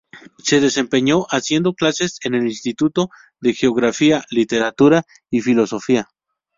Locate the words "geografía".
3.53-4.25